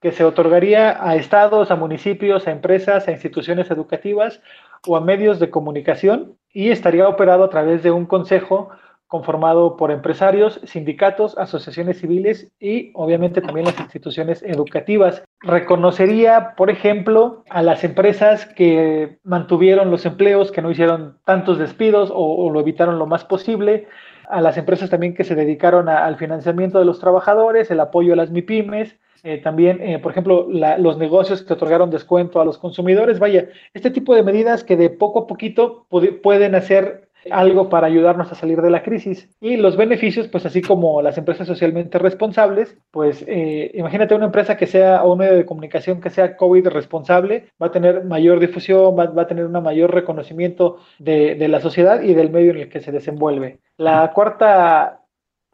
[0.01, 4.41] que se otorgaría a estados, a municipios, a empresas, a instituciones educativas
[4.88, 8.69] o a medios de comunicación y estaría operado a través de un consejo
[9.07, 15.23] conformado por empresarios, sindicatos, asociaciones civiles y obviamente también las instituciones educativas.
[15.41, 22.11] Reconocería, por ejemplo, a las empresas que mantuvieron los empleos, que no hicieron tantos despidos
[22.13, 23.87] o, lo evitaron lo más posible,
[24.27, 28.15] a las empresas también que se dedicaron al financiamiento de los trabajadores, el apoyo a
[28.15, 33.17] las MIPIMES, eh, también, eh, por ejemplo, los negocios que otorgaron descuento a los consumidores.
[33.17, 35.87] Vaya, este tipo de medidas que de poco a poquito
[36.21, 39.29] pueden hacer algo para ayudarnos a salir de la crisis.
[39.39, 44.57] Y los beneficios, pues así como las empresas socialmente responsables, pues eh, imagínate una empresa
[44.57, 48.39] que sea o un medio de comunicación que sea COVID responsable, va a tener mayor
[48.39, 52.57] difusión, va, a tener un mayor reconocimiento de, de la sociedad y del medio en
[52.57, 53.59] el que se desenvuelve.
[53.77, 55.01] La cuarta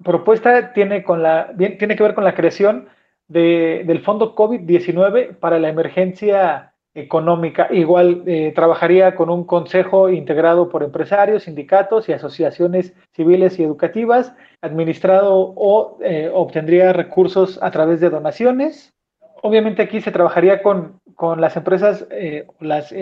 [0.04, 2.90] propuesta tiene, con la, tiene que ver con la creación
[3.28, 7.68] de, del fondo COVID-19 para la emergencia económica.
[7.72, 14.34] Igual eh, trabajaría con un consejo integrado por empresarios, sindicatos y asociaciones civiles y educativas,
[14.62, 18.94] administrado o eh, obtendría recursos a través de donaciones.
[19.42, 22.94] Obviamente aquí se trabajaría con, con las empresas, eh, las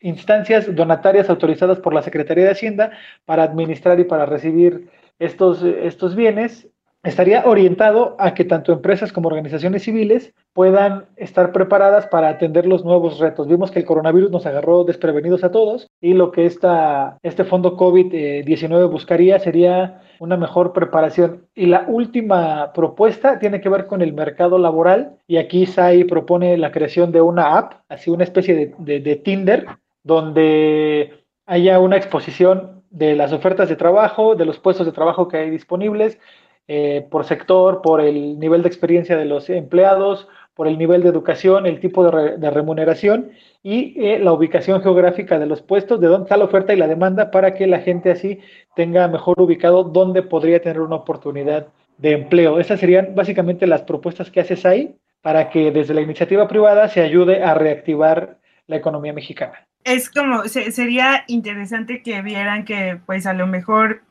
[0.00, 2.92] instancias donatarias autorizadas por la Secretaría de Hacienda
[3.24, 6.68] para administrar y para recibir estos, estos bienes
[7.04, 12.84] estaría orientado a que tanto empresas como organizaciones civiles puedan estar preparadas para atender los
[12.84, 13.48] nuevos retos.
[13.48, 18.90] Vimos que el coronavirus nos agarró desprevenidos a todos y lo que este fondo COVID-19
[18.90, 21.48] buscaría sería una mejor preparación.
[21.56, 26.56] Y la última propuesta tiene que ver con el mercado laboral y aquí SAI propone
[26.56, 29.66] la creación de una app, así una especie de, de Tinder,
[30.04, 35.38] donde haya una exposición de las ofertas de trabajo, de los puestos de trabajo que
[35.38, 36.20] hay disponibles,
[36.66, 41.08] eh, por sector, por el nivel de experiencia de los empleados, por el nivel de
[41.08, 43.30] educación, el tipo de, remuneración
[43.62, 46.86] y eh, la ubicación geográfica de los puestos, de dónde está la oferta y la
[46.86, 48.40] demanda para que la gente así
[48.76, 51.66] tenga mejor ubicado dónde podría tener una oportunidad
[51.98, 52.60] de empleo.
[52.60, 57.00] Esas serían básicamente las propuestas que haces ahí para que desde la iniciativa privada se
[57.00, 59.66] ayude a reactivar la economía mexicana.
[59.84, 64.02] Es como, sería interesante que vieran que pues a lo mejor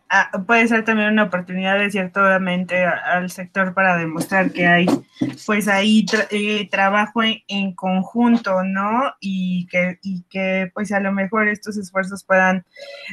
[0.45, 4.85] puede ser también una oportunidad de ciertamente al sector para demostrar que hay
[5.45, 9.13] pues ahí eh, trabajo en, conjunto, ¿no?
[9.19, 12.65] Y que, y que pues a lo mejor estos esfuerzos puedan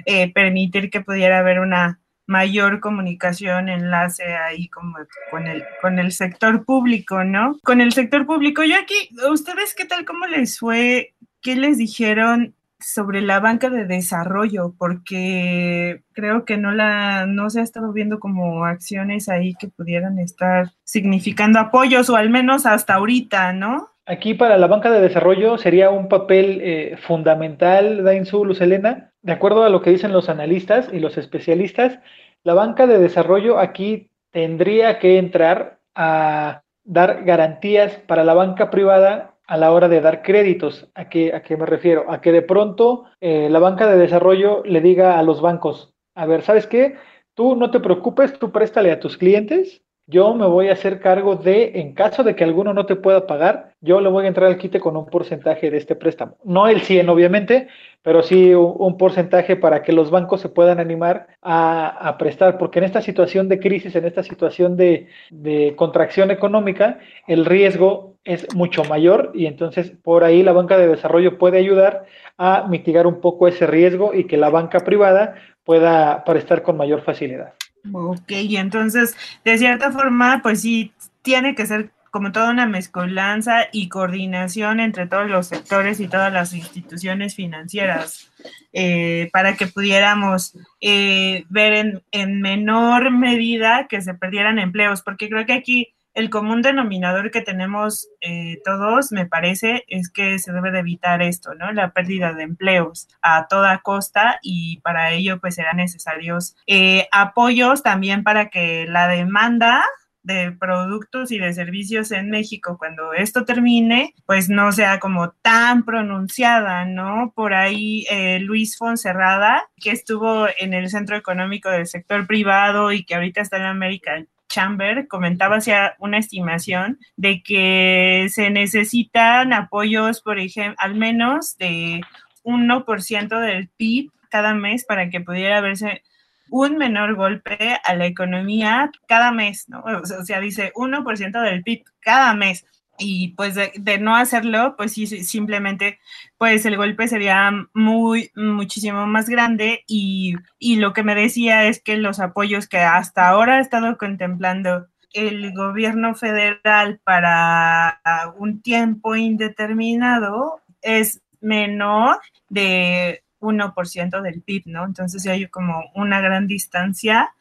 [0.05, 4.99] eh, permitir que pudiera haber una mayor comunicación, enlace ahí como
[5.31, 7.59] con el, con el sector público, ¿no?
[7.65, 8.63] Con el sector público.
[8.63, 8.95] Yo aquí,
[9.31, 10.05] ¿ustedes qué tal?
[10.05, 11.15] ¿Cómo les fue?
[11.43, 17.61] ¿Qué les dijeron sobre la banca de desarrollo, porque creo que no la no se
[17.61, 22.95] ha estado viendo como acciones ahí que pudieran estar significando apoyos o al menos hasta
[22.95, 23.89] ahorita, ¿no?
[24.07, 29.33] Aquí para la banca de desarrollo sería un papel eh, fundamental, Dainzu, Luz Elena, de
[29.33, 32.01] acuerdo a lo que dicen los analistas y los especialistas,
[32.43, 39.30] la banca de desarrollo aquí tendría que entrar a dar garantías para la banca privada
[39.51, 40.89] a la hora de dar créditos.
[40.95, 42.09] ¿A qué, a qué me refiero?
[42.09, 46.25] A que de pronto eh, la banca de desarrollo le diga a los bancos, a
[46.25, 46.95] ver, ¿sabes qué?
[47.35, 51.35] Tú no te preocupes, tú préstale a tus clientes, yo me voy a hacer cargo
[51.35, 54.47] de, en caso de que alguno no te pueda pagar, yo le voy a entrar
[54.47, 56.37] al quite con un porcentaje de este préstamo.
[56.45, 57.69] No el 100, obviamente,
[58.03, 62.85] pero sí un, porcentaje para que los bancos se puedan animar a, prestar, porque en
[62.85, 68.85] esta situación de crisis, en esta situación de, de, contracción económica, el riesgo es mucho
[68.85, 72.07] mayor y entonces por ahí la banca de desarrollo puede ayudar
[72.37, 77.03] a mitigar un poco ese riesgo y que la banca privada pueda prestar con mayor
[77.03, 77.55] facilidad.
[77.93, 83.69] Ok, y entonces, de cierta forma, pues sí, tiene que ser como toda una mezcolanza
[83.73, 88.31] y coordinación entre todos los sectores y todas las instituciones financieras
[88.73, 95.29] eh, para que pudiéramos eh, ver en, en, menor medida que se perdieran empleos, porque
[95.29, 100.53] creo que aquí el común denominador que tenemos eh, todos, me parece, es que se
[100.53, 101.73] debe de evitar esto, ¿no?
[101.73, 107.83] La pérdida de empleos a toda costa y para ello pues serán necesarios eh, apoyos
[107.83, 109.85] también para que la demanda
[110.23, 115.85] de productos y de servicios en México cuando esto termine, pues no sea como tan
[115.85, 117.33] pronunciada, ¿no?
[117.35, 123.05] Por ahí eh, Luis Fonserrada, que estuvo en el Centro Económico del Sector Privado y
[123.05, 130.21] que ahorita está en América Chamber comentaba hacia una estimación de que se necesitan apoyos,
[130.21, 132.03] por ejemplo, al menos de
[132.45, 136.03] 1% del PIB cada mes para que pudiera verse
[136.51, 139.83] un menor golpe a la economía cada mes, ¿no?
[139.85, 142.67] O sea, dice 1% del PIB cada mes
[143.01, 145.99] y pues de, no hacerlo, pues sí, simplemente,
[146.39, 151.83] pues el golpe sería muy, muchísimo más grande y, y lo que me decía es
[151.83, 158.01] que los apoyos que hasta ahora ha estado contemplando el gobierno federal para
[158.37, 164.85] un tiempo indeterminado es menor de 1% del PIB, ¿no?
[164.85, 167.33] Entonces hay como una gran distancia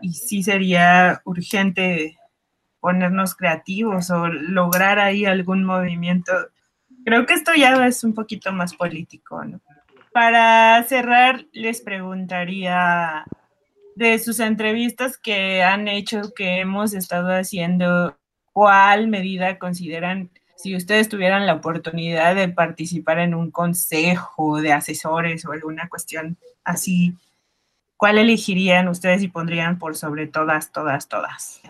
[0.00, 2.16] y sí sería urgente
[2.80, 6.32] ponernos creativos o lograr ahí algún movimiento.
[7.04, 9.60] Creo que esto ya es un poquito más político, ¿no?
[10.12, 13.24] Para cerrar, les preguntaría
[13.94, 18.16] de sus entrevistas que han hecho, que hemos estado haciendo,
[18.52, 25.44] ¿cuál medida consideran, si ustedes tuvieran la oportunidad de participar en un consejo de asesores
[25.44, 27.14] o alguna cuestión así,
[27.98, 31.60] ¿cuál elegirían ustedes y pondrían por sobre todas, todas, todas?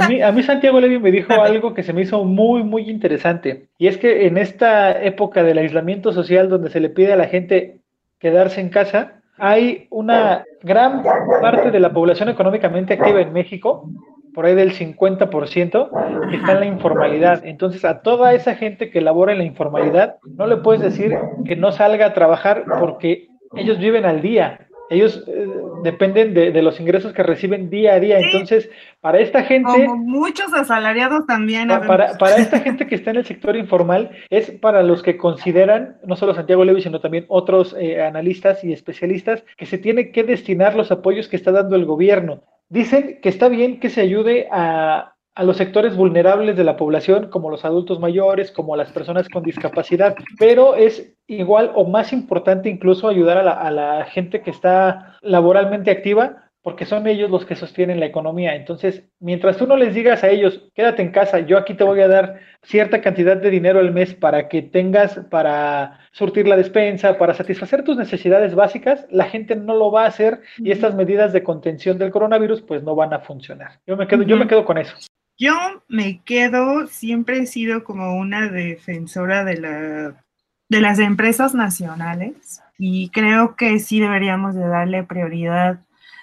[0.00, 2.88] A mí, a mí Santiago Levy me dijo algo que se me hizo muy, muy
[2.88, 3.66] interesante.
[3.76, 7.26] Y es que en esta época del aislamiento social donde se le pide a la
[7.26, 7.80] gente
[8.20, 11.02] quedarse en casa, hay una gran
[11.40, 13.90] parte de la población económicamente activa en México,
[14.34, 17.44] por ahí del 50%, que está en la informalidad.
[17.44, 21.56] Entonces, a toda esa gente que labora en la informalidad, no le puedes decir que
[21.56, 25.46] no salga a trabajar porque ellos viven al día ellos eh,
[25.82, 28.18] dependen de, los ingresos que reciben día a día.
[28.18, 28.70] Entonces,
[29.00, 29.70] para esta gente...
[29.70, 31.68] Como muchos asalariados también.
[31.68, 35.98] Para, para, esta gente que está en el sector informal, es para los que consideran,
[36.06, 40.24] no solo Santiago Levy, sino también otros eh, analistas y especialistas, que se tiene que
[40.24, 42.42] destinar los apoyos que está dando el gobierno.
[42.68, 47.30] Dicen que está bien que se ayude a, a los sectores vulnerables de la población,
[47.30, 52.68] como los adultos mayores, como las personas con discapacidad, pero es igual o más importante
[52.68, 58.00] incluso ayudar a la, gente que está laboralmente activa, porque son ellos los que sostienen
[58.00, 58.56] la economía.
[58.56, 62.00] Entonces, mientras tú no les digas a ellos, quédate en casa, yo aquí te voy
[62.00, 67.16] a dar cierta cantidad de dinero al mes para que tengas para surtir la despensa,
[67.16, 71.32] para satisfacer tus necesidades básicas, la gente no lo va a hacer y estas medidas
[71.32, 73.78] de contención del coronavirus pues no van a funcionar.
[73.86, 74.96] Yo me quedo, yo me quedo con eso.
[75.38, 75.54] Yo
[75.86, 80.24] me quedo, siempre he sido como una defensora de, la,
[80.68, 85.78] de las empresas nacionales y creo que sí deberíamos de darle prioridad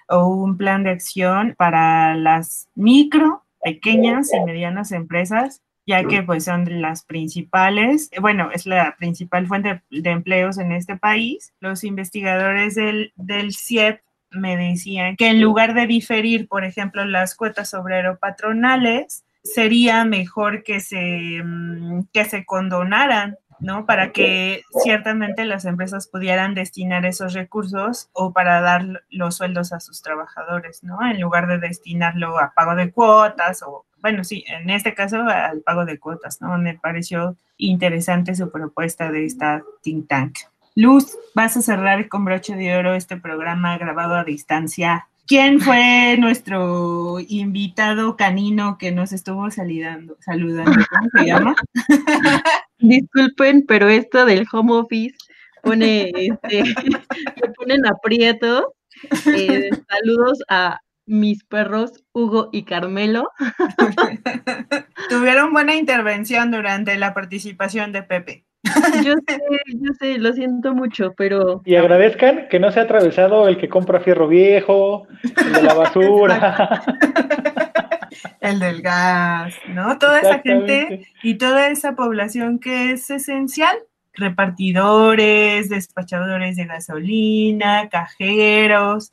[0.09, 6.43] o un plan de acción para las micro, pequeñas y medianas empresas, ya que pues
[6.43, 11.53] son las principales, bueno, es la principal fuente de empleos en este país.
[11.61, 14.01] Los investigadores del, del CIEP
[14.31, 20.79] me decían que en lugar de diferir, por ejemplo, las cuotas obrero-patronales, sería mejor que
[20.79, 23.85] se, mm, que se condonaran, ¿no?
[23.85, 29.79] Para que ciertamente las empresas pudieran destinar esos recursos o para dar los sueldos a
[29.79, 30.97] sus trabajadores, ¿no?
[31.07, 35.61] En lugar de destinarlo a pago de cuotas o, bueno, sí, en este caso al
[35.61, 36.57] pago de cuotas, ¿no?
[36.57, 40.37] Me pareció interesante su propuesta de esta think tank.
[40.75, 45.07] Luz, vas a cerrar con broche de oro este programa grabado a distancia.
[45.25, 50.17] ¿Quién fue nuestro invitado canino que nos estuvo saludando?
[50.19, 51.55] saludando ¿Cómo se llama?
[52.79, 55.15] Disculpen, pero esto del home office
[55.63, 56.63] pone, este,
[57.57, 58.73] ponen aprieto.
[59.27, 63.29] Eh, saludos a mis perros Hugo y Carmelo.
[65.09, 68.45] Tuvieron buena intervención durante la participación de Pepe.
[69.03, 71.61] Yo sé, yo sé, lo siento mucho, pero...
[71.65, 75.73] Y agradezcan que no se ha atravesado el que compra fierro viejo, el de la
[75.73, 76.81] basura.
[78.41, 79.97] el del gas, ¿no?
[79.97, 83.75] Toda esa gente y toda esa población que es esencial,
[84.13, 89.11] repartidores, despachadores de gasolina, cajeros,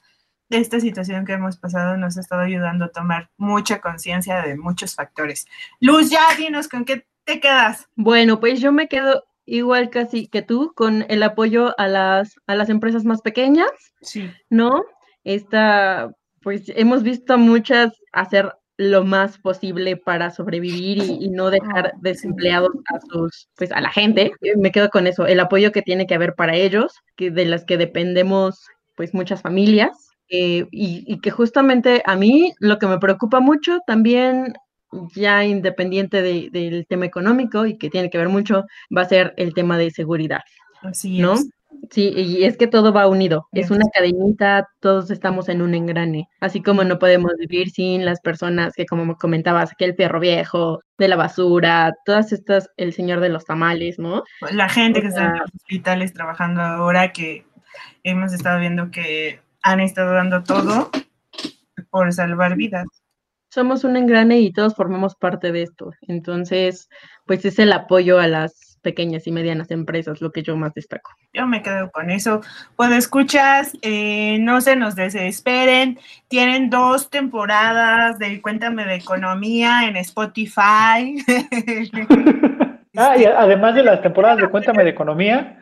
[0.51, 4.95] esta situación que hemos pasado nos ha estado ayudando a tomar mucha conciencia de muchos
[4.95, 5.47] factores.
[5.81, 7.89] Luz, ya dinos con qué te quedas.
[7.97, 12.55] Bueno, pues yo me quedo igual casi que tú, con el apoyo a las, a
[12.55, 13.71] las empresas más pequeñas,
[14.01, 14.31] sí.
[14.51, 14.83] ¿no?
[15.25, 16.13] Esta,
[16.43, 23.01] pues hemos visto muchas hacer lo más posible para sobrevivir y, no dejar desempleados a
[23.01, 24.33] sus, pues a la gente.
[24.57, 27.65] Me quedo con eso, el apoyo que tiene que haber para ellos, que de las
[27.65, 28.67] que dependemos
[28.97, 30.09] pues muchas familias.
[30.35, 34.55] Eh, y, que justamente a mí lo que me preocupa mucho también
[35.15, 38.65] ya independiente del tema económico y que tiene que ver mucho,
[38.97, 40.41] va a ser el tema de seguridad.
[40.83, 41.37] Así ¿no?
[41.91, 46.29] Sí, y es que todo va unido, es una cadenita, todos estamos en un engrane,
[46.41, 51.09] así como no podemos vivir sin las personas que, como comentabas, aquel perro viejo, de
[51.09, 54.23] la basura, todas estas, el señor de los tamales, ¿no?
[54.53, 57.45] La gente que está en los hospitales trabajando ahora, que
[58.05, 60.91] hemos estado viendo que han estado dando todo
[61.91, 62.87] por salvar vidas
[63.53, 65.93] somos un engrane y todos formamos parte de esto.
[66.09, 66.89] Entonces,
[67.27, 71.11] pues es el apoyo a las pequeñas y medianas empresas lo que yo más destaco.
[71.35, 72.41] Yo me quedo con eso.
[72.77, 75.99] Cuando escuchas, eh, no se nos desesperen.
[76.29, 81.23] Tienen dos temporadas de Cuéntame de Economía en Spotify.
[82.97, 85.61] ah, y además de las temporadas de Cuéntame de Economía,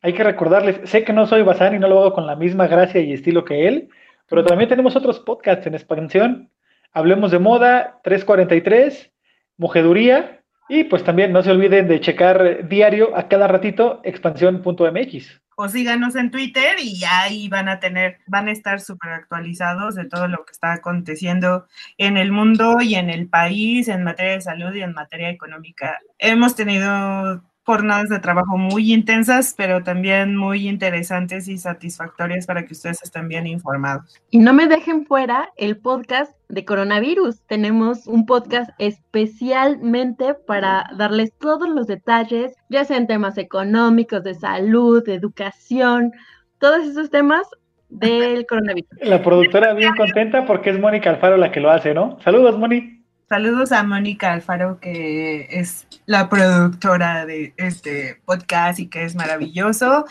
[0.00, 2.66] hay que recordarles, sé que no soy Bazán y no lo hago con la misma
[2.66, 3.90] gracia y estilo que él,
[4.26, 6.50] pero también tenemos otros podcasts en expansión
[6.96, 9.12] Hablemos de Moda, 343,
[9.58, 15.42] Mujeduría, y pues también no se olviden de checar diario a cada ratito expansión.mx.
[15.56, 20.06] O síganos en Twitter y ahí van a tener, van a estar súper actualizados de
[20.06, 21.66] todo lo que está aconteciendo
[21.98, 25.98] en el mundo y en el país en materia de salud y en materia económica.
[26.16, 32.72] Hemos tenido jornadas de trabajo muy intensas, pero también muy interesantes y satisfactorias para que
[32.72, 34.22] ustedes estén bien informados.
[34.30, 37.42] Y no me dejen fuera el podcast de coronavirus.
[37.48, 45.04] Tenemos un podcast especialmente para darles todos los detalles, ya sean temas económicos, de salud,
[45.04, 46.12] de educación,
[46.58, 47.48] todos esos temas
[47.88, 48.90] del coronavirus.
[49.02, 52.16] La productora bien contenta porque es Mónica Alfaro la que lo hace, ¿no?
[52.22, 52.95] Saludos, Mónica.
[53.28, 60.06] Saludos a Mónica Alfaro, que es la productora de este podcast y que es maravilloso.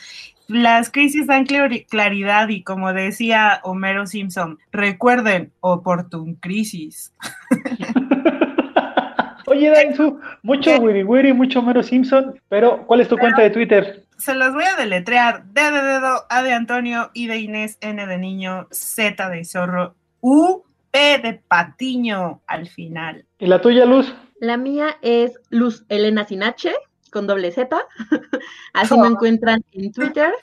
[0.49, 7.13] Las crisis dan claridad y como decía Homero Simpson, recuerden, oportun crisis.
[9.47, 14.03] Oye, Dainzu, mucho wiri wiri, mucho Homero Simpson, pero ¿cuál es tu cuenta de Twitter?
[14.17, 15.45] Se los voy a deletrear.
[15.53, 19.95] D de dedo, A de Antonio, I de Inés, N de niño, Z de zorro,
[20.19, 20.64] U
[20.95, 23.25] de Patiño al final.
[23.37, 24.13] ¿Y la tuya, Luz?
[24.39, 26.73] La mía es Luz Elena Sinache,
[27.11, 27.77] con doble Z.
[28.73, 30.33] Así me encuentran en Twitter.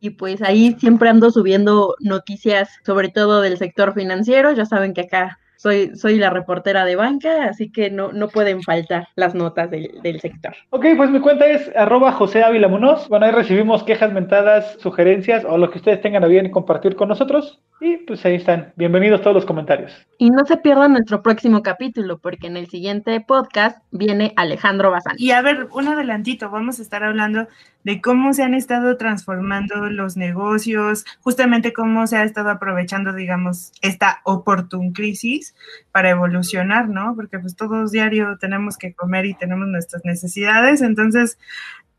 [0.00, 4.52] Y pues ahí siempre ando subiendo noticias, sobre todo del sector financiero.
[4.52, 8.62] Ya saben que acá soy, soy la reportera de banca, así que no, no pueden
[8.62, 10.54] faltar las notas del, del sector.
[10.70, 13.08] Ok, pues mi cuenta es arroba José Ávila Munoz.
[13.08, 17.08] Bueno, ahí recibimos quejas, mentadas, sugerencias o lo que ustedes tengan a bien compartir con
[17.08, 17.60] nosotros.
[17.80, 18.72] Y pues ahí están.
[18.74, 19.92] Bienvenidos todos los comentarios.
[20.18, 25.14] Y no se pierdan nuestro próximo capítulo, porque en el siguiente podcast viene Alejandro Bazán.
[25.16, 27.46] Y a ver, un adelantito, vamos a estar hablando
[27.84, 33.70] de cómo se han estado transformando los negocios, justamente cómo se ha estado aprovechando, digamos,
[33.80, 35.54] esta oportun crisis
[35.92, 37.14] para evolucionar, ¿no?
[37.14, 41.38] Porque pues todos diario tenemos que comer y tenemos nuestras necesidades, entonces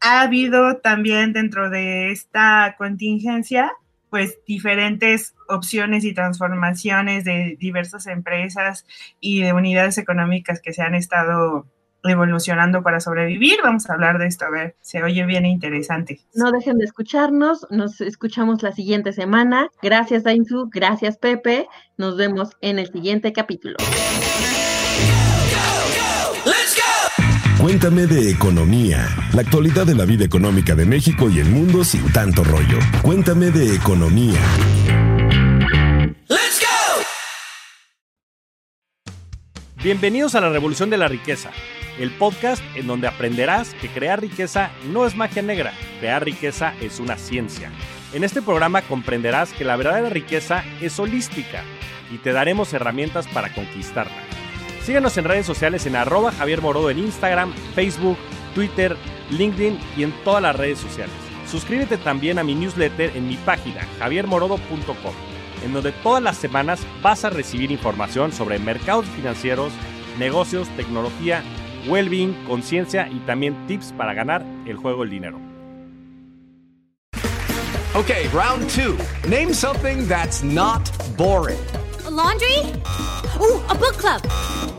[0.02, 3.72] ha habido también dentro de esta contingencia
[4.10, 8.86] pues diferentes opciones y transformaciones de diversas empresas
[9.20, 11.68] y de unidades económicas que se han estado
[12.04, 13.60] evolucionando para sobrevivir.
[13.64, 16.22] Vamos a hablar de esto, a ver, se oye bien interesante.
[16.34, 19.70] No dejen de escucharnos, nos escuchamos la siguiente semana.
[19.82, 21.68] Gracias, Dainzu, gracias, Pepe.
[21.98, 23.78] Nos vemos en el siguiente capítulo.
[27.70, 32.12] Cuéntame de economía, la actualidad de la vida económica de México y el mundo sin
[32.12, 32.80] tanto rollo.
[33.04, 34.40] Cuéntame de economía.
[39.84, 41.52] Bienvenidos a la Revolución de la Riqueza
[42.00, 47.00] el podcast en donde aprenderás que crear riqueza no es magia negra, crear riqueza es
[47.00, 47.70] una ciencia.
[48.14, 51.62] En este programa comprenderás que la verdadera riqueza es holística
[52.10, 54.49] y te daremos herramientas para conquistarla.
[54.90, 58.18] Síguenos en redes sociales en arroba Javier Morodo en Instagram, Facebook,
[58.56, 58.98] Twitter,
[59.30, 61.14] LinkedIn y en todas las redes sociales.
[61.48, 65.14] Suscríbete también a mi newsletter en mi página javiermorodo.com,
[65.64, 69.72] en donde todas las semanas vas a recibir información sobre mercados financieros,
[70.18, 71.44] negocios, tecnología
[71.88, 75.40] well-being, conciencia y también tips para ganar el juego del dinero.
[77.94, 78.98] Okay, round two.
[79.28, 81.60] Name something that's not boring.
[82.08, 82.58] A laundry?
[83.40, 84.79] Ooh, a book club.